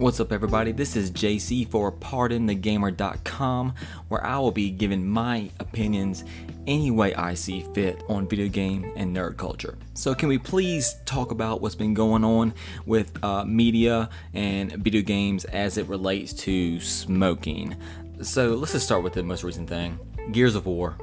What's 0.00 0.18
up, 0.18 0.32
everybody? 0.32 0.72
This 0.72 0.96
is 0.96 1.10
JC 1.10 1.68
for 1.68 1.92
PardonTheGamer.com, 1.92 3.74
where 4.08 4.24
I 4.24 4.38
will 4.38 4.50
be 4.50 4.70
giving 4.70 5.06
my 5.06 5.50
opinions 5.60 6.24
any 6.66 6.90
way 6.90 7.14
I 7.14 7.34
see 7.34 7.66
fit 7.74 8.02
on 8.08 8.26
video 8.26 8.48
game 8.48 8.90
and 8.96 9.14
nerd 9.14 9.36
culture. 9.36 9.76
So, 9.92 10.14
can 10.14 10.30
we 10.30 10.38
please 10.38 10.96
talk 11.04 11.32
about 11.32 11.60
what's 11.60 11.74
been 11.74 11.92
going 11.92 12.24
on 12.24 12.54
with 12.86 13.22
uh, 13.22 13.44
media 13.44 14.08
and 14.32 14.72
video 14.72 15.02
games 15.02 15.44
as 15.44 15.76
it 15.76 15.86
relates 15.86 16.32
to 16.44 16.80
smoking? 16.80 17.76
So, 18.22 18.54
let's 18.54 18.72
just 18.72 18.86
start 18.86 19.02
with 19.02 19.12
the 19.12 19.22
most 19.22 19.44
recent 19.44 19.68
thing 19.68 19.98
Gears 20.32 20.54
of 20.54 20.64
War. 20.64 20.96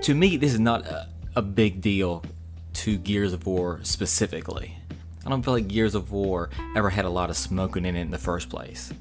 To 0.00 0.16
me, 0.16 0.36
this 0.36 0.52
is 0.52 0.58
not 0.58 0.84
a, 0.84 1.08
a 1.36 1.42
big 1.42 1.80
deal 1.80 2.24
to 2.72 2.98
Gears 2.98 3.34
of 3.34 3.46
War 3.46 3.78
specifically 3.84 4.81
I 5.24 5.30
don't 5.30 5.42
feel 5.42 5.54
like 5.54 5.68
Gears 5.68 5.94
of 5.94 6.10
War 6.10 6.50
ever 6.76 6.90
had 6.90 7.04
a 7.04 7.10
lot 7.10 7.30
of 7.30 7.36
smoking 7.36 7.84
in 7.84 7.96
it 7.96 8.00
in 8.00 8.10
the 8.10 8.18
first 8.18 8.48
place, 8.48 8.92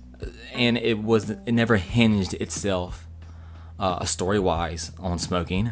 and 0.53 0.77
it 0.77 0.99
was 0.99 1.29
it 1.29 1.51
never 1.51 1.77
hinged 1.77 2.33
itself 2.35 3.07
uh, 3.79 4.05
story 4.05 4.39
wise 4.39 4.91
on 4.99 5.17
smoking. 5.17 5.71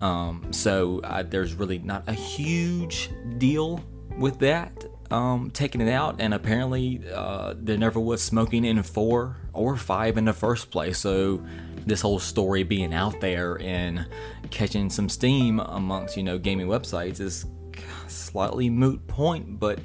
Um, 0.00 0.52
so 0.52 1.00
uh, 1.00 1.22
there's 1.22 1.54
really 1.54 1.78
not 1.78 2.08
a 2.08 2.12
huge 2.12 3.10
deal 3.38 3.82
with 4.16 4.38
that. 4.40 4.72
Um, 5.10 5.50
taking 5.50 5.82
it 5.82 5.90
out, 5.90 6.16
and 6.20 6.32
apparently 6.32 7.02
uh, 7.12 7.54
there 7.56 7.76
never 7.76 8.00
was 8.00 8.22
smoking 8.22 8.64
in 8.64 8.82
four 8.82 9.36
or 9.52 9.76
five 9.76 10.16
in 10.16 10.24
the 10.24 10.32
first 10.32 10.70
place. 10.70 10.98
So 10.98 11.44
this 11.84 12.00
whole 12.00 12.18
story 12.18 12.62
being 12.62 12.94
out 12.94 13.20
there 13.20 13.60
and 13.60 14.06
catching 14.50 14.88
some 14.88 15.08
steam 15.08 15.60
amongst 15.60 16.16
you 16.16 16.22
know 16.22 16.38
gaming 16.38 16.66
websites 16.66 17.20
is 17.20 17.44
slightly 18.12 18.70
moot 18.70 19.06
point, 19.06 19.58
but 19.58 19.78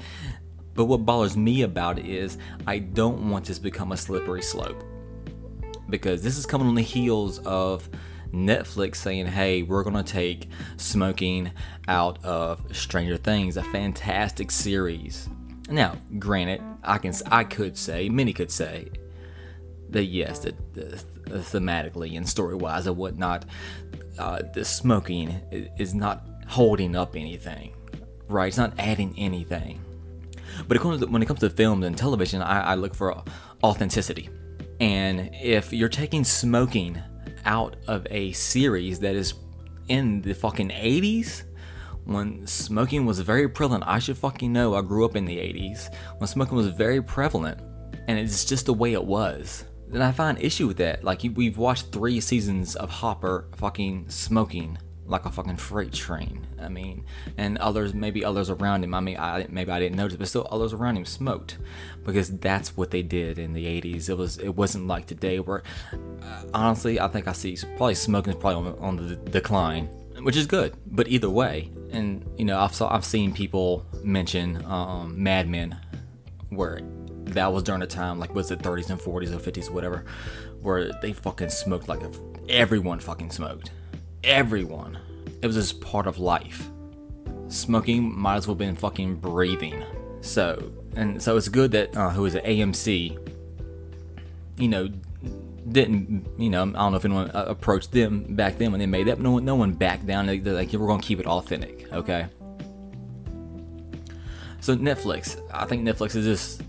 but 0.74 0.84
what 0.84 1.04
bothers 1.04 1.36
me 1.36 1.62
about 1.62 1.98
it 1.98 2.06
is 2.06 2.38
I 2.64 2.78
don't 2.78 3.30
want 3.30 3.46
this 3.46 3.56
to 3.58 3.62
become 3.64 3.90
a 3.90 3.96
slippery 3.96 4.42
slope. 4.42 4.80
Because 5.90 6.22
this 6.22 6.38
is 6.38 6.46
coming 6.46 6.68
on 6.68 6.76
the 6.76 6.82
heels 6.82 7.40
of 7.40 7.88
Netflix 8.32 8.96
saying, 8.96 9.26
"Hey, 9.26 9.62
we're 9.62 9.82
going 9.82 9.96
to 9.96 10.02
take 10.04 10.48
smoking 10.76 11.50
out 11.88 12.24
of 12.24 12.64
Stranger 12.76 13.16
Things, 13.16 13.56
a 13.56 13.64
fantastic 13.64 14.50
series." 14.50 15.28
Now, 15.68 15.96
granted, 16.18 16.62
I 16.84 16.98
can 16.98 17.12
I 17.26 17.44
could 17.44 17.76
say, 17.76 18.08
many 18.08 18.32
could 18.32 18.50
say 18.50 18.90
that 19.90 20.04
yes, 20.04 20.40
that, 20.40 20.74
thematically 21.26 22.16
and 22.16 22.28
story-wise 22.28 22.86
and 22.86 22.96
whatnot, 22.96 23.46
uh, 24.18 24.42
the 24.54 24.64
smoking 24.64 25.40
is 25.76 25.94
not 25.94 26.26
holding 26.46 26.94
up 26.94 27.16
anything 27.16 27.74
right? 28.28 28.48
It's 28.48 28.56
not 28.56 28.74
adding 28.78 29.14
anything. 29.16 29.80
But 30.66 30.82
when 30.84 31.22
it 31.22 31.26
comes 31.26 31.40
to 31.40 31.50
films 31.50 31.84
and 31.84 31.96
television, 31.96 32.42
I, 32.42 32.72
I 32.72 32.74
look 32.74 32.94
for 32.94 33.22
authenticity. 33.62 34.28
And 34.80 35.30
if 35.34 35.72
you're 35.72 35.88
taking 35.88 36.24
smoking 36.24 37.00
out 37.44 37.76
of 37.86 38.06
a 38.10 38.32
series 38.32 39.00
that 39.00 39.14
is 39.14 39.34
in 39.88 40.22
the 40.22 40.34
fucking 40.34 40.70
80s, 40.70 41.44
when 42.04 42.46
smoking 42.46 43.04
was 43.04 43.20
very 43.20 43.48
prevalent, 43.48 43.84
I 43.86 43.98
should 43.98 44.16
fucking 44.16 44.52
know 44.52 44.74
I 44.74 44.82
grew 44.82 45.04
up 45.04 45.16
in 45.16 45.24
the 45.24 45.36
80s, 45.36 45.94
when 46.18 46.26
smoking 46.26 46.56
was 46.56 46.68
very 46.68 47.02
prevalent, 47.02 47.60
and 48.06 48.18
it's 48.18 48.44
just 48.44 48.66
the 48.66 48.74
way 48.74 48.94
it 48.94 49.04
was. 49.04 49.64
Then 49.88 50.02
I 50.02 50.12
find 50.12 50.40
issue 50.40 50.66
with 50.66 50.78
that. 50.78 51.04
Like, 51.04 51.22
we've 51.34 51.58
watched 51.58 51.92
three 51.92 52.20
seasons 52.20 52.76
of 52.76 52.90
Hopper 52.90 53.48
fucking 53.56 54.08
smoking 54.08 54.78
like 55.08 55.24
a 55.24 55.30
fucking 55.30 55.56
freight 55.56 55.92
train. 55.92 56.46
I 56.60 56.68
mean, 56.68 57.04
and 57.36 57.58
others, 57.58 57.94
maybe 57.94 58.24
others 58.24 58.50
around 58.50 58.84
him. 58.84 58.94
I 58.94 59.00
mean, 59.00 59.16
I, 59.16 59.46
maybe 59.48 59.70
I 59.70 59.80
didn't 59.80 59.96
notice, 59.96 60.16
but 60.16 60.28
still, 60.28 60.46
others 60.50 60.72
around 60.72 60.96
him 60.96 61.04
smoked 61.04 61.58
because 62.04 62.30
that's 62.38 62.76
what 62.76 62.90
they 62.90 63.02
did 63.02 63.38
in 63.38 63.54
the 63.54 63.64
'80s. 63.64 64.08
It 64.08 64.16
was, 64.16 64.38
it 64.38 64.54
wasn't 64.54 64.86
like 64.86 65.06
today 65.06 65.40
where, 65.40 65.62
uh, 65.92 66.44
honestly, 66.54 67.00
I 67.00 67.08
think 67.08 67.26
I 67.26 67.32
see 67.32 67.56
probably 67.76 67.94
smoking 67.94 68.34
is 68.34 68.38
probably 68.38 68.72
on, 68.72 68.78
on 68.78 68.96
the 68.96 69.16
decline, 69.16 69.86
which 70.22 70.36
is 70.36 70.46
good. 70.46 70.76
But 70.86 71.08
either 71.08 71.30
way, 71.30 71.70
and 71.90 72.24
you 72.36 72.44
know, 72.44 72.60
I've 72.60 72.74
saw, 72.74 72.94
I've 72.94 73.04
seen 73.04 73.32
people 73.32 73.86
mention 74.04 74.64
um, 74.66 75.20
Mad 75.22 75.48
Men, 75.48 75.78
where 76.50 76.80
that 77.30 77.52
was 77.52 77.62
during 77.62 77.82
a 77.82 77.86
time 77.86 78.18
like 78.18 78.34
was 78.34 78.50
it 78.50 78.60
30s 78.60 78.88
and 78.88 78.98
40s 78.98 79.34
or 79.34 79.38
50s 79.38 79.68
or 79.68 79.72
whatever, 79.72 80.04
where 80.60 80.92
they 81.00 81.12
fucking 81.12 81.50
smoked 81.50 81.88
like 81.88 82.00
everyone 82.48 83.00
fucking 83.00 83.30
smoked 83.30 83.70
everyone. 84.24 84.98
It 85.40 85.46
was 85.46 85.56
just 85.56 85.80
part 85.80 86.06
of 86.06 86.18
life. 86.18 86.68
Smoking 87.48 88.18
might 88.18 88.36
as 88.36 88.46
well 88.46 88.54
been 88.54 88.76
fucking 88.76 89.16
breathing. 89.16 89.84
So, 90.20 90.72
and 90.96 91.22
so 91.22 91.36
it's 91.36 91.48
good 91.48 91.70
that 91.72 91.96
uh, 91.96 92.10
who 92.10 92.26
is 92.26 92.34
it, 92.34 92.44
AMC, 92.44 93.18
you 94.56 94.68
know, 94.68 94.88
didn't, 95.70 96.26
you 96.38 96.50
know, 96.50 96.62
I 96.62 96.64
don't 96.64 96.92
know 96.92 96.96
if 96.96 97.04
anyone 97.04 97.30
uh, 97.30 97.44
approached 97.48 97.92
them 97.92 98.34
back 98.34 98.58
then 98.58 98.70
when 98.72 98.80
they 98.80 98.86
made 98.86 99.06
that, 99.06 99.20
no 99.20 99.32
one, 99.32 99.44
no 99.44 99.54
one 99.54 99.72
backed 99.72 100.06
down. 100.06 100.26
They, 100.26 100.38
are 100.38 100.54
like, 100.54 100.72
we're 100.72 100.86
gonna 100.86 101.02
keep 101.02 101.20
it 101.20 101.26
authentic, 101.26 101.92
okay? 101.92 102.26
So 104.60 104.76
Netflix, 104.76 105.40
I 105.52 105.66
think 105.66 105.86
Netflix 105.86 106.16
is 106.16 106.24
just 106.24 106.62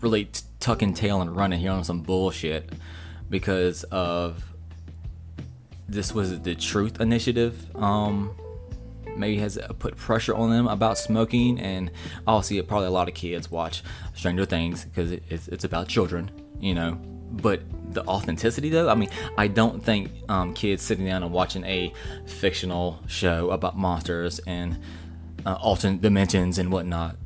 really 0.00 0.26
t- 0.26 0.42
tucking 0.60 0.94
tail 0.94 1.20
and 1.20 1.34
running 1.34 1.58
here 1.58 1.72
on 1.72 1.84
some 1.84 2.00
bullshit 2.00 2.72
because 3.28 3.84
of 3.84 4.44
this 5.90 6.14
was 6.14 6.40
the 6.40 6.54
Truth 6.54 7.00
Initiative. 7.00 7.74
Um, 7.76 8.34
maybe 9.16 9.38
has 9.38 9.58
put 9.78 9.96
pressure 9.96 10.34
on 10.34 10.50
them 10.50 10.68
about 10.68 10.96
smoking, 10.96 11.58
and 11.58 11.90
obviously, 12.26 12.62
probably 12.62 12.86
a 12.86 12.92
lot 12.92 13.08
of 13.08 13.14
kids 13.14 13.50
watch 13.50 13.82
Stranger 14.14 14.44
Things 14.44 14.84
because 14.84 15.12
it's, 15.12 15.48
it's 15.48 15.64
about 15.64 15.88
children, 15.88 16.30
you 16.60 16.74
know. 16.74 16.92
But 17.32 17.62
the 17.92 18.04
authenticity, 18.06 18.70
though, 18.70 18.88
I 18.88 18.94
mean, 18.94 19.10
I 19.38 19.46
don't 19.46 19.84
think 19.84 20.10
um, 20.28 20.54
kids 20.54 20.82
sitting 20.82 21.06
down 21.06 21.22
and 21.22 21.32
watching 21.32 21.64
a 21.64 21.92
fictional 22.26 23.00
show 23.06 23.50
about 23.50 23.76
monsters 23.76 24.40
and 24.46 24.78
uh, 25.46 25.54
alternate 25.54 26.00
dimensions 26.00 26.58
and 26.58 26.72
whatnot, 26.72 27.16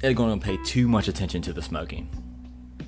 they're 0.00 0.14
going 0.14 0.38
to 0.38 0.44
pay 0.44 0.56
too 0.64 0.88
much 0.88 1.08
attention 1.08 1.42
to 1.42 1.52
the 1.52 1.62
smoking. 1.62 2.10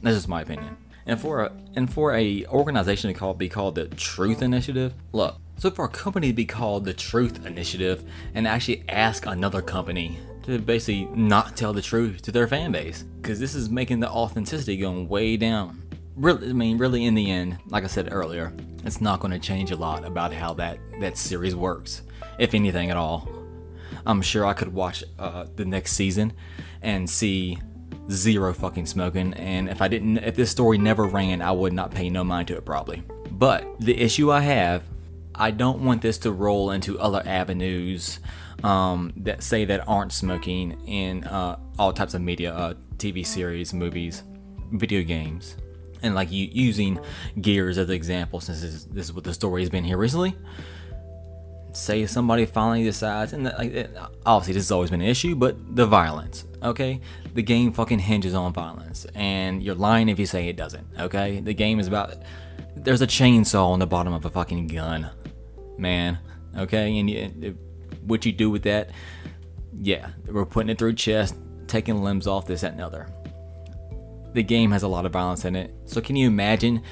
That's 0.02 0.16
just 0.16 0.28
my 0.28 0.42
opinion 0.42 0.76
and 1.10 1.20
for 1.20 1.42
a 1.42 1.52
and 1.74 1.92
for 1.92 2.14
a 2.14 2.46
organization 2.46 3.12
to 3.12 3.18
call 3.18 3.34
be 3.34 3.48
called 3.48 3.74
the 3.74 3.88
Truth 3.88 4.42
Initiative. 4.42 4.94
Look, 5.12 5.36
so 5.58 5.68
for 5.70 5.86
a 5.86 5.88
company 5.88 6.28
to 6.28 6.32
be 6.32 6.44
called 6.46 6.84
the 6.84 6.94
Truth 6.94 7.44
Initiative 7.44 8.08
and 8.32 8.46
actually 8.46 8.84
ask 8.88 9.26
another 9.26 9.60
company 9.60 10.20
to 10.44 10.58
basically 10.60 11.06
not 11.16 11.56
tell 11.56 11.72
the 11.72 11.82
truth 11.82 12.22
to 12.22 12.32
their 12.32 12.46
fan 12.46 12.70
base, 12.70 13.02
because 13.20 13.40
this 13.40 13.56
is 13.56 13.68
making 13.68 13.98
the 13.98 14.08
authenticity 14.08 14.76
going 14.76 15.08
way 15.08 15.36
down. 15.36 15.82
Really, 16.14 16.48
I 16.48 16.52
mean, 16.52 16.78
really, 16.78 17.04
in 17.04 17.14
the 17.14 17.28
end, 17.28 17.58
like 17.66 17.82
I 17.82 17.88
said 17.88 18.08
earlier, 18.12 18.52
it's 18.84 19.00
not 19.00 19.18
going 19.18 19.32
to 19.32 19.38
change 19.40 19.72
a 19.72 19.76
lot 19.76 20.04
about 20.04 20.32
how 20.32 20.54
that 20.54 20.78
that 21.00 21.18
series 21.18 21.56
works, 21.56 22.02
if 22.38 22.54
anything 22.54 22.88
at 22.88 22.96
all. 22.96 23.28
I'm 24.06 24.22
sure 24.22 24.46
I 24.46 24.52
could 24.52 24.72
watch 24.72 25.02
uh, 25.18 25.46
the 25.56 25.64
next 25.64 25.92
season 25.94 26.34
and 26.82 27.10
see 27.10 27.58
zero 28.10 28.52
fucking 28.52 28.86
smoking, 28.86 29.34
and 29.34 29.68
if 29.68 29.80
I 29.80 29.88
didn't, 29.88 30.18
if 30.18 30.34
this 30.34 30.50
story 30.50 30.78
never 30.78 31.04
ran, 31.06 31.42
I 31.42 31.52
would 31.52 31.72
not 31.72 31.90
pay 31.90 32.10
no 32.10 32.24
mind 32.24 32.48
to 32.48 32.56
it 32.56 32.64
probably. 32.64 33.02
But 33.30 33.80
the 33.80 33.98
issue 33.98 34.30
I 34.30 34.40
have, 34.40 34.84
I 35.34 35.50
don't 35.50 35.84
want 35.84 36.02
this 36.02 36.18
to 36.18 36.32
roll 36.32 36.70
into 36.72 36.98
other 36.98 37.22
avenues 37.24 38.20
um, 38.62 39.12
that 39.16 39.42
say 39.42 39.64
that 39.64 39.88
aren't 39.88 40.12
smoking 40.12 40.80
in 40.86 41.24
uh, 41.24 41.58
all 41.78 41.92
types 41.92 42.14
of 42.14 42.20
media, 42.20 42.52
uh, 42.52 42.74
TV 42.96 43.26
series, 43.26 43.72
movies, 43.72 44.22
video 44.72 45.02
games, 45.02 45.56
and 46.02 46.14
like 46.14 46.28
using 46.30 47.00
Gears 47.40 47.78
as 47.78 47.88
an 47.88 47.94
example, 47.94 48.40
since 48.40 48.60
this 48.60 48.74
is, 48.74 48.84
this 48.86 49.06
is 49.06 49.12
what 49.12 49.24
the 49.24 49.34
story 49.34 49.62
has 49.62 49.70
been 49.70 49.84
here 49.84 49.96
recently 49.96 50.34
say 51.72 52.06
somebody 52.06 52.46
finally 52.46 52.84
decides, 52.84 53.32
and 53.32 53.44
like, 53.44 53.90
obviously 54.26 54.54
this 54.54 54.64
has 54.64 54.70
always 54.70 54.90
been 54.90 55.00
an 55.00 55.06
issue, 55.06 55.34
but 55.34 55.76
the 55.76 55.86
violence, 55.86 56.44
okay? 56.62 57.00
The 57.34 57.42
game 57.42 57.72
fucking 57.72 57.98
hinges 57.98 58.34
on 58.34 58.52
violence, 58.52 59.06
and 59.14 59.62
you're 59.62 59.74
lying 59.74 60.08
if 60.08 60.18
you 60.18 60.26
say 60.26 60.48
it 60.48 60.56
doesn't, 60.56 60.86
okay? 60.98 61.40
The 61.40 61.54
game 61.54 61.80
is 61.80 61.86
about 61.86 62.14
there's 62.76 63.02
a 63.02 63.06
chainsaw 63.06 63.70
on 63.70 63.78
the 63.78 63.86
bottom 63.86 64.12
of 64.12 64.24
a 64.24 64.30
fucking 64.30 64.68
gun, 64.68 65.10
man, 65.78 66.18
okay? 66.56 66.98
And 66.98 67.10
you, 67.10 67.48
uh, 67.48 67.50
what 68.04 68.24
you 68.24 68.32
do 68.32 68.50
with 68.50 68.62
that, 68.64 68.90
yeah, 69.74 70.10
we're 70.26 70.46
putting 70.46 70.70
it 70.70 70.78
through 70.78 70.94
chest, 70.94 71.36
taking 71.66 72.02
limbs 72.02 72.26
off, 72.26 72.46
this, 72.46 72.62
that, 72.62 72.72
and 72.72 72.80
other. 72.80 73.08
The 74.32 74.42
game 74.42 74.70
has 74.70 74.82
a 74.82 74.88
lot 74.88 75.06
of 75.06 75.12
violence 75.12 75.44
in 75.44 75.56
it, 75.56 75.74
so 75.86 76.00
can 76.00 76.16
you 76.16 76.26
imagine 76.28 76.82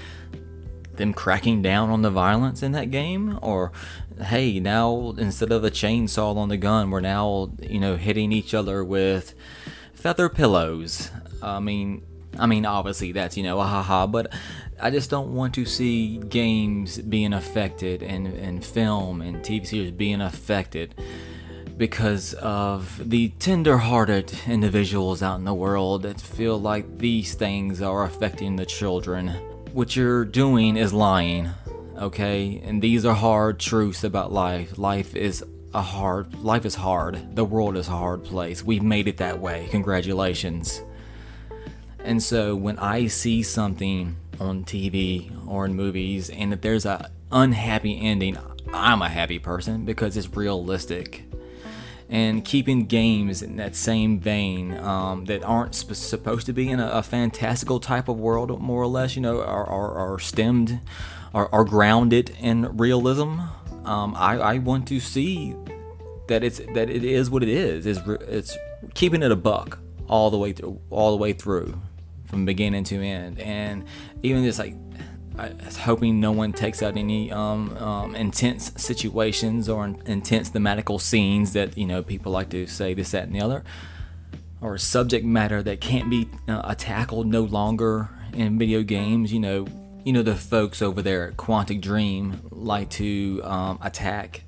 them 0.98 1.14
cracking 1.14 1.62
down 1.62 1.90
on 1.90 2.02
the 2.02 2.10
violence 2.10 2.62
in 2.62 2.72
that 2.72 2.90
game 2.90 3.38
or 3.42 3.72
hey 4.26 4.60
now 4.60 5.14
instead 5.18 5.50
of 5.50 5.64
a 5.64 5.70
chainsaw 5.70 6.36
on 6.36 6.48
the 6.48 6.56
gun 6.56 6.90
we're 6.90 7.00
now 7.00 7.50
you 7.62 7.80
know 7.80 7.96
hitting 7.96 8.32
each 8.32 8.52
other 8.52 8.84
with 8.84 9.34
feather 9.94 10.28
pillows 10.28 11.10
i 11.42 11.58
mean 11.58 12.02
i 12.38 12.46
mean 12.46 12.66
obviously 12.66 13.12
that's 13.12 13.36
you 13.36 13.42
know 13.42 13.58
a 13.60 13.64
haha 13.64 14.06
but 14.06 14.32
i 14.80 14.90
just 14.90 15.08
don't 15.08 15.34
want 15.34 15.54
to 15.54 15.64
see 15.64 16.18
games 16.18 16.98
being 16.98 17.32
affected 17.32 18.02
and, 18.02 18.26
and 18.26 18.64
film 18.64 19.22
and 19.22 19.36
tv 19.38 19.66
series 19.66 19.90
being 19.92 20.20
affected 20.20 20.94
because 21.78 22.34
of 22.34 23.08
the 23.08 23.28
tender 23.38 23.78
hearted 23.78 24.36
individuals 24.48 25.22
out 25.22 25.38
in 25.38 25.44
the 25.44 25.54
world 25.54 26.02
that 26.02 26.20
feel 26.20 26.60
like 26.60 26.98
these 26.98 27.34
things 27.34 27.80
are 27.80 28.02
affecting 28.02 28.56
the 28.56 28.66
children. 28.66 29.32
What 29.78 29.94
you're 29.94 30.24
doing 30.24 30.76
is 30.76 30.92
lying, 30.92 31.50
okay? 31.96 32.60
And 32.64 32.82
these 32.82 33.04
are 33.04 33.14
hard 33.14 33.60
truths 33.60 34.02
about 34.02 34.32
life. 34.32 34.76
Life 34.76 35.14
is 35.14 35.44
a 35.72 35.82
hard 35.82 36.34
life 36.42 36.66
is 36.66 36.74
hard. 36.74 37.36
The 37.36 37.44
world 37.44 37.76
is 37.76 37.86
a 37.86 37.92
hard 37.92 38.24
place. 38.24 38.64
We've 38.64 38.82
made 38.82 39.06
it 39.06 39.18
that 39.18 39.38
way. 39.38 39.68
Congratulations. 39.70 40.82
And 42.00 42.20
so 42.20 42.56
when 42.56 42.76
I 42.80 43.06
see 43.06 43.44
something 43.44 44.16
on 44.40 44.64
TV 44.64 45.30
or 45.46 45.66
in 45.66 45.76
movies 45.76 46.28
and 46.28 46.52
if 46.52 46.60
there's 46.60 46.84
a 46.84 47.12
unhappy 47.30 48.00
ending, 48.00 48.36
I'm 48.74 49.00
a 49.00 49.08
happy 49.08 49.38
person 49.38 49.84
because 49.84 50.16
it's 50.16 50.36
realistic. 50.36 51.27
And 52.10 52.42
keeping 52.42 52.86
games 52.86 53.42
in 53.42 53.56
that 53.56 53.76
same 53.76 54.18
vein 54.18 54.72
um, 54.78 55.26
that 55.26 55.44
aren't 55.44 55.74
sp- 55.76 55.92
supposed 55.92 56.46
to 56.46 56.54
be 56.54 56.70
in 56.70 56.80
a, 56.80 56.88
a, 56.88 57.02
fantastical 57.02 57.80
type 57.80 58.08
of 58.08 58.18
world, 58.18 58.58
more 58.62 58.82
or 58.82 58.86
less, 58.86 59.14
you 59.14 59.20
know, 59.20 59.42
are, 59.42 59.66
are, 59.66 60.14
are 60.14 60.18
stemmed, 60.18 60.80
are, 61.34 61.50
are 61.52 61.64
grounded 61.64 62.34
in 62.40 62.74
realism. 62.78 63.40
Um, 63.84 64.14
I, 64.16 64.38
I 64.38 64.58
want 64.58 64.88
to 64.88 65.00
see 65.00 65.54
that 66.28 66.42
it's 66.42 66.60
that 66.74 66.88
it 66.88 67.04
is 67.04 67.28
what 67.28 67.42
it 67.42 67.50
is. 67.50 67.84
It's, 67.84 68.00
it's 68.06 68.56
keeping 68.94 69.22
it 69.22 69.30
a 69.30 69.36
buck 69.36 69.78
all 70.08 70.30
the 70.30 70.38
way 70.38 70.52
through, 70.52 70.80
all 70.90 71.10
the 71.10 71.16
way 71.18 71.34
through, 71.34 71.78
from 72.24 72.44
beginning 72.46 72.84
to 72.84 73.02
end, 73.02 73.38
and 73.38 73.84
even 74.22 74.44
just 74.44 74.58
like 74.58 74.74
hoping 75.78 76.20
no 76.20 76.32
one 76.32 76.52
takes 76.52 76.82
out 76.82 76.96
any 76.96 77.30
um, 77.30 77.76
um, 77.78 78.14
intense 78.14 78.72
situations 78.76 79.68
or 79.68 79.84
intense 80.06 80.50
thematical 80.50 81.00
scenes 81.00 81.52
that 81.52 81.76
you 81.78 81.86
know 81.86 82.02
people 82.02 82.32
like 82.32 82.50
to 82.50 82.66
say 82.66 82.94
this, 82.94 83.12
that, 83.12 83.24
and 83.24 83.34
the 83.34 83.40
other, 83.40 83.64
or 84.60 84.76
subject 84.78 85.24
matter 85.24 85.62
that 85.62 85.80
can't 85.80 86.10
be 86.10 86.28
uh, 86.48 86.74
tackled 86.76 87.26
no 87.26 87.42
longer 87.42 88.10
in 88.32 88.58
video 88.58 88.82
games. 88.82 89.32
You 89.32 89.40
know, 89.40 89.66
you 90.04 90.12
know 90.12 90.22
the 90.22 90.34
folks 90.34 90.82
over 90.82 91.02
there 91.02 91.28
at 91.28 91.36
Quantic 91.36 91.80
Dream 91.80 92.40
like 92.50 92.90
to 92.90 93.40
um, 93.44 93.78
attack 93.82 94.42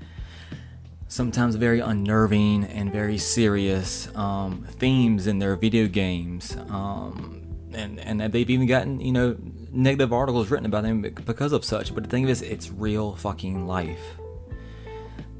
sometimes 1.10 1.56
very 1.56 1.80
unnerving 1.80 2.64
and 2.64 2.92
very 2.92 3.18
serious 3.18 4.08
um, 4.14 4.64
themes 4.70 5.26
in 5.26 5.40
their 5.40 5.56
video 5.56 5.88
games. 5.88 6.56
Um, 6.68 7.42
and, 7.72 7.98
and 7.98 8.20
they've 8.32 8.48
even 8.48 8.66
gotten, 8.66 9.00
you 9.00 9.10
know, 9.10 9.36
negative 9.72 10.12
articles 10.12 10.50
written 10.50 10.66
about 10.66 10.82
them 10.82 11.02
because 11.02 11.52
of 11.52 11.64
such. 11.64 11.94
But 11.94 12.04
the 12.04 12.10
thing 12.10 12.28
is, 12.28 12.42
it's 12.42 12.70
real 12.70 13.14
fucking 13.16 13.66
life. 13.66 14.18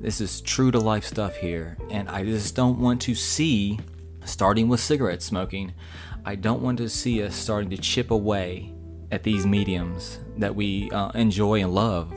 This 0.00 0.20
is 0.20 0.40
true 0.40 0.70
to 0.70 0.78
life 0.78 1.04
stuff 1.04 1.36
here. 1.36 1.76
And 1.90 2.08
I 2.08 2.24
just 2.24 2.54
don't 2.54 2.78
want 2.78 3.02
to 3.02 3.14
see, 3.14 3.80
starting 4.24 4.68
with 4.68 4.80
cigarette 4.80 5.22
smoking, 5.22 5.74
I 6.24 6.36
don't 6.36 6.62
want 6.62 6.78
to 6.78 6.88
see 6.88 7.22
us 7.22 7.34
starting 7.34 7.70
to 7.70 7.76
chip 7.76 8.10
away 8.10 8.72
at 9.10 9.22
these 9.22 9.44
mediums 9.46 10.20
that 10.38 10.54
we 10.54 10.90
uh, 10.90 11.10
enjoy 11.10 11.60
and 11.60 11.74
love 11.74 12.14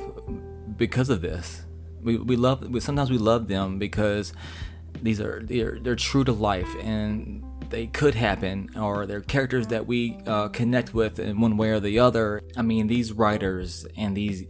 because 0.77 1.09
of 1.09 1.21
this. 1.21 1.63
We, 2.01 2.17
we 2.17 2.35
love, 2.35 2.65
sometimes 2.83 3.09
we 3.09 3.17
love 3.17 3.47
them 3.47 3.79
because 3.79 4.33
these 5.01 5.19
are, 5.19 5.41
they're, 5.43 5.79
they're 5.79 5.95
true 5.95 6.23
to 6.25 6.31
life 6.31 6.69
and 6.81 7.43
they 7.73 7.87
could 7.87 8.13
happen 8.13 8.69
or 8.77 9.07
they're 9.07 9.19
characters 9.19 9.67
that 9.67 9.87
we 9.87 10.19
uh, 10.27 10.47
connect 10.49 10.93
with 10.93 11.17
in 11.17 11.41
one 11.41 11.57
way 11.57 11.71
or 11.71 11.79
the 11.79 11.97
other. 11.99 12.39
I 12.55 12.61
mean, 12.61 12.85
these 12.85 13.11
writers 13.11 13.85
and 13.97 14.15
these 14.15 14.45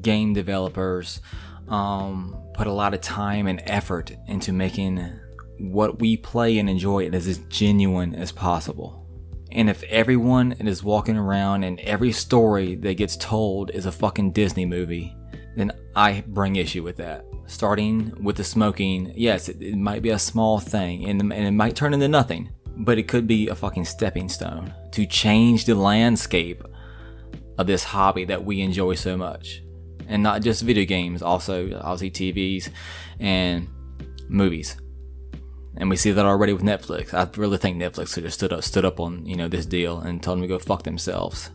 game 0.00 0.32
developers 0.32 1.20
um, 1.66 2.36
put 2.54 2.68
a 2.68 2.72
lot 2.72 2.94
of 2.94 3.00
time 3.00 3.48
and 3.48 3.60
effort 3.64 4.12
into 4.28 4.52
making 4.52 5.10
what 5.58 5.98
we 5.98 6.16
play 6.16 6.58
and 6.58 6.70
enjoy 6.70 7.08
as 7.08 7.26
as 7.26 7.38
genuine 7.48 8.14
as 8.14 8.30
possible. 8.30 9.04
And 9.50 9.68
if 9.68 9.82
everyone 9.84 10.52
is 10.52 10.84
walking 10.84 11.16
around 11.16 11.64
and 11.64 11.80
every 11.80 12.12
story 12.12 12.76
that 12.76 12.94
gets 12.94 13.16
told 13.16 13.70
is 13.72 13.86
a 13.86 13.92
fucking 13.92 14.32
Disney 14.32 14.66
movie, 14.66 15.16
then 15.56 15.72
I 15.96 16.22
bring 16.28 16.54
issue 16.54 16.84
with 16.84 16.98
that. 16.98 17.24
Starting 17.46 18.22
with 18.22 18.36
the 18.36 18.44
smoking, 18.44 19.12
yes, 19.16 19.48
it, 19.48 19.60
it 19.60 19.76
might 19.76 20.02
be 20.02 20.10
a 20.10 20.18
small 20.18 20.60
thing 20.60 21.08
and, 21.08 21.20
and 21.20 21.32
it 21.32 21.50
might 21.50 21.74
turn 21.74 21.92
into 21.92 22.06
nothing 22.06 22.50
but 22.78 22.96
it 22.96 23.08
could 23.08 23.26
be 23.26 23.48
a 23.48 23.54
fucking 23.54 23.84
stepping 23.84 24.28
stone 24.28 24.72
to 24.92 25.04
change 25.04 25.64
the 25.64 25.74
landscape 25.74 26.62
of 27.58 27.66
this 27.66 27.82
hobby 27.82 28.24
that 28.24 28.44
we 28.44 28.60
enjoy 28.60 28.94
so 28.94 29.16
much. 29.16 29.62
And 30.06 30.22
not 30.22 30.42
just 30.42 30.62
video 30.62 30.84
games, 30.84 31.20
also 31.20 31.78
obviously 31.82 32.10
TVs 32.32 32.70
and 33.18 33.68
movies. 34.28 34.76
And 35.76 35.90
we 35.90 35.96
see 35.96 36.12
that 36.12 36.24
already 36.24 36.52
with 36.52 36.62
Netflix. 36.62 37.12
I 37.12 37.28
really 37.38 37.58
think 37.58 37.76
Netflix 37.76 38.14
should 38.14 38.24
have 38.24 38.32
stood 38.32 38.52
up, 38.52 38.62
stood 38.62 38.84
up 38.84 39.00
on 39.00 39.26
you 39.26 39.36
know 39.36 39.48
this 39.48 39.66
deal 39.66 39.98
and 39.98 40.22
told 40.22 40.38
them 40.38 40.42
to 40.42 40.48
go 40.48 40.58
fuck 40.58 40.84
themselves, 40.84 41.50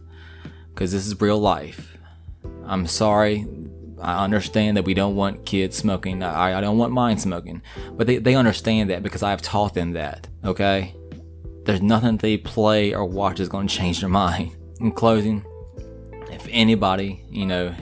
because 0.73 0.91
this 0.91 1.07
is 1.07 1.19
real 1.19 1.39
life. 1.39 1.97
I'm 2.65 2.85
sorry. 2.85 3.47
I 4.01 4.23
understand 4.23 4.75
that 4.75 4.83
we 4.83 4.93
don't 4.93 5.15
want 5.15 5.45
kids 5.45 5.77
smoking. 5.77 6.23
I, 6.23 6.57
I 6.57 6.61
don't 6.61 6.77
want 6.77 6.91
mine 6.91 7.17
smoking, 7.17 7.61
but 7.93 8.05
they, 8.05 8.17
they 8.17 8.35
understand 8.35 8.89
that 8.89 9.01
because 9.01 9.23
I've 9.23 9.41
taught 9.41 9.73
them 9.73 9.93
that. 9.93 10.27
Okay, 10.43 10.93
there's 11.65 11.81
nothing 11.81 12.17
they 12.17 12.37
play 12.37 12.93
or 12.93 13.05
watch 13.05 13.39
is 13.39 13.49
going 13.49 13.67
to 13.67 13.75
change 13.75 14.01
their 14.01 14.09
mind. 14.09 14.55
In 14.79 14.91
closing, 14.91 15.45
if 16.29 16.47
anybody, 16.49 17.23
you 17.29 17.45
know, 17.45 17.73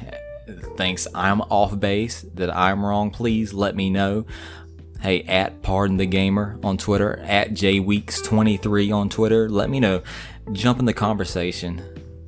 thinks 0.77 1.07
I'm 1.15 1.41
off 1.41 1.79
base, 1.79 2.21
that 2.35 2.55
I'm 2.55 2.85
wrong, 2.85 3.11
please 3.11 3.53
let 3.53 3.75
me 3.75 3.89
know. 3.89 4.25
Hey, 5.01 5.23
at 5.23 5.63
Pardon 5.63 5.97
the 5.97 6.05
Gamer 6.05 6.59
on 6.63 6.77
Twitter, 6.77 7.17
at 7.21 7.51
JWeeks23 7.51 8.93
on 8.95 9.09
Twitter, 9.09 9.49
let 9.49 9.69
me 9.69 9.79
know. 9.79 10.03
Jump 10.51 10.79
in 10.79 10.85
the 10.85 10.93
conversation. 10.93 11.81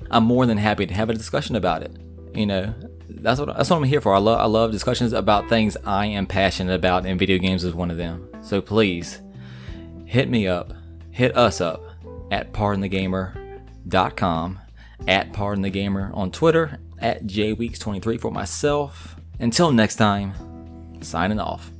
I'm 0.10 0.24
more 0.24 0.48
than 0.48 0.58
happy 0.58 0.88
to 0.88 0.94
have 0.94 1.10
a 1.10 1.14
discussion 1.14 1.56
about 1.56 1.84
it. 1.84 1.96
You 2.34 2.48
know, 2.48 2.74
that's 3.08 3.40
what 3.40 3.56
that's 3.56 3.70
what 3.70 3.78
I'm 3.78 3.84
here 3.84 4.02
for. 4.02 4.16
I 4.16 4.18
love 4.18 4.40
I 4.40 4.46
love 4.46 4.72
discussions 4.72 5.14
about 5.14 5.50
things 5.50 5.78
I 5.86 6.08
am 6.08 6.26
passionate 6.26 6.74
about, 6.74 7.06
and 7.06 7.20
video 7.20 7.38
games 7.38 7.64
is 7.64 7.76
one 7.76 7.92
of 7.92 7.98
them. 7.98 8.28
So 8.42 8.60
please 8.60 9.22
hit 10.06 10.30
me 10.30 10.48
up 10.48 10.74
hit 11.14 11.38
us 11.38 11.62
up 11.62 11.82
at 12.32 12.52
pardonthegamer.com, 12.52 14.60
at 15.08 15.32
pardonthegamer 15.32 16.18
on 16.18 16.32
Twitter, 16.32 16.80
at 17.00 17.26
jweeks23 17.26 18.20
for 18.20 18.32
myself. 18.32 19.16
Until 19.40 19.72
next 19.72 19.96
time, 19.96 20.34
signing 21.02 21.40
off. 21.40 21.72